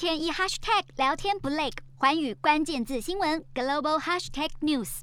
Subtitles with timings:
[0.00, 1.68] 天一 hashtag 聊天不累，
[1.98, 5.00] 寰宇关键字新闻 global hashtag news。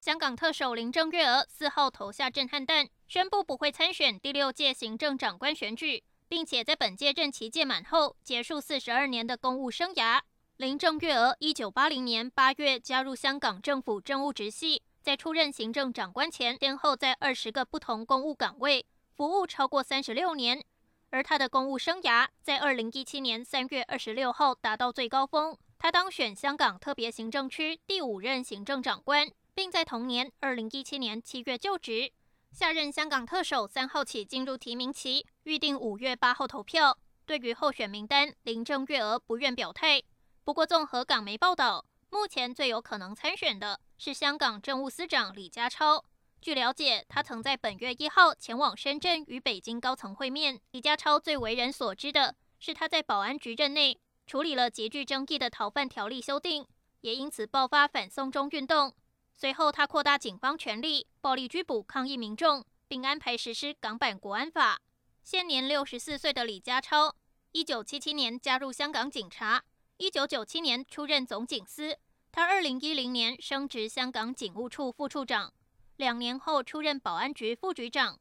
[0.00, 10.20] 香港特首林郑月娥四号投下震撼弹，宣布不会参选第六届行政长官选举，并且在本届任期届满后结束四十二年的公务生涯。
[10.56, 20.64] 林郑月娥一九八零年八月加入香港政府政务直系，在出任行政长官前，先后在二十个不同公务岗位服务超过三十六年。
[21.10, 32.12] 而他的公务生涯在二零一七年三月二十六号达到最高峰，他当选香港特别行政区第五任行政长官，并在同年二零一七年七月就职。
[32.52, 36.98] 下任香港特首三号起进入提名期，预定五月八号投票。
[37.24, 40.02] 对于候选名单，林郑月娥不愿表态。
[40.44, 46.04] 不过，综合港媒报道，目前最有可能参选的是香港政务司长李家超。
[46.46, 50.60] 据了解，他曾在本月一号前往深圳与北京高层会面。
[50.70, 56.64] 李家超最为人所知的是他在保安局任内处理了极具争议的逃犯条例修订，
[57.00, 58.94] 也因此爆发反送中运动。
[59.34, 64.80] 随后，他扩大警方权力，暴力拘捕抗议民众，并安排实施港版国安法。
[65.24, 67.12] 现年六十四岁的李家超，
[67.50, 69.64] 一九七七年加入香港警察，
[69.96, 71.98] 一九九七年出任总警司。
[72.30, 75.52] 他二零一零年升职香港警务处副处长。
[75.96, 78.18] 两年后出任保安局副局长，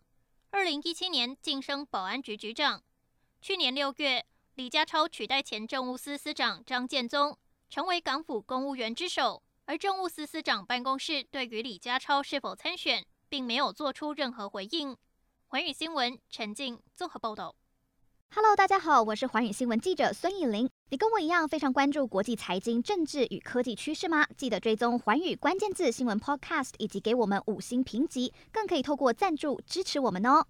[0.51, 2.81] 二零一七年晋升保安局局长。
[3.41, 7.37] 去年六月，李家超取代前政务司司长张建宗，
[7.69, 9.43] 成为港府公务员之首。
[9.65, 14.95] 而政务司司长办公室对于李家超是否参选，并没有做出任何回应。
[15.47, 17.55] 环宇新闻陈静综合报道。
[18.33, 20.69] Hello，大家好，我是寰宇新闻记者孙艺林。
[20.89, 24.25] 你跟我一样非常关注国际财经、政治与科技趋势吗？
[24.35, 30.43] 记得追踪寰宇关键字新闻 Podcast，以及给我们五星评级，更可以透过赞助支持我们哦。